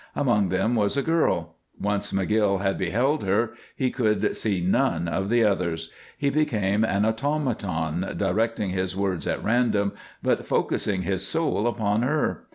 [0.15, 1.57] Among them was a girl.
[1.79, 7.05] Once McGill had beheld her, he could see none of the others; he became an
[7.05, 9.93] automaton, directing his words at random,
[10.23, 12.47] but focusing his soul upon her.